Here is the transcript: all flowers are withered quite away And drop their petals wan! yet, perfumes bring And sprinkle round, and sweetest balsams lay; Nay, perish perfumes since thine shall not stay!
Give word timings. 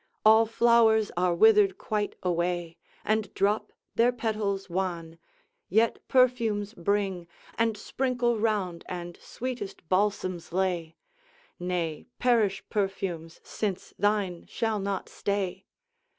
all 0.25 0.47
flowers 0.47 1.11
are 1.15 1.35
withered 1.35 1.77
quite 1.77 2.15
away 2.23 2.75
And 3.05 3.31
drop 3.35 3.71
their 3.93 4.11
petals 4.11 4.67
wan! 4.67 5.19
yet, 5.69 5.99
perfumes 6.07 6.73
bring 6.73 7.27
And 7.53 7.77
sprinkle 7.77 8.39
round, 8.39 8.83
and 8.89 9.15
sweetest 9.21 9.87
balsams 9.89 10.51
lay; 10.51 10.95
Nay, 11.59 12.07
perish 12.17 12.63
perfumes 12.67 13.39
since 13.43 13.93
thine 13.99 14.47
shall 14.47 14.79
not 14.79 15.07
stay! 15.07 15.67